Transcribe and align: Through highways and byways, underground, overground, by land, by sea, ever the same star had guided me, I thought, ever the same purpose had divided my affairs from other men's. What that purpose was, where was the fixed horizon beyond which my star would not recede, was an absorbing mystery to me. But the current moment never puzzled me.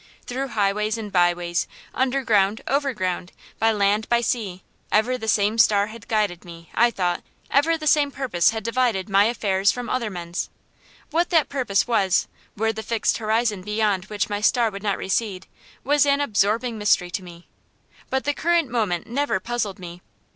Through 0.25 0.47
highways 0.57 0.97
and 0.97 1.11
byways, 1.11 1.67
underground, 1.93 2.61
overground, 2.65 3.33
by 3.59 3.71
land, 3.71 4.09
by 4.09 4.19
sea, 4.21 4.63
ever 4.91 5.15
the 5.15 5.27
same 5.27 5.59
star 5.59 5.85
had 5.85 6.07
guided 6.07 6.43
me, 6.43 6.71
I 6.73 6.89
thought, 6.89 7.21
ever 7.51 7.77
the 7.77 7.85
same 7.85 8.09
purpose 8.09 8.49
had 8.49 8.63
divided 8.63 9.07
my 9.09 9.25
affairs 9.25 9.71
from 9.71 9.89
other 9.91 10.09
men's. 10.09 10.49
What 11.11 11.29
that 11.29 11.49
purpose 11.49 11.85
was, 11.85 12.27
where 12.55 12.69
was 12.69 12.75
the 12.77 12.81
fixed 12.81 13.19
horizon 13.19 13.61
beyond 13.61 14.05
which 14.05 14.27
my 14.27 14.41
star 14.41 14.71
would 14.71 14.81
not 14.81 14.97
recede, 14.97 15.45
was 15.83 16.07
an 16.07 16.19
absorbing 16.19 16.79
mystery 16.79 17.11
to 17.11 17.21
me. 17.23 17.47
But 18.09 18.23
the 18.23 18.33
current 18.33 18.71
moment 18.71 19.05
never 19.05 19.39
puzzled 19.39 19.77
me. 19.77 20.01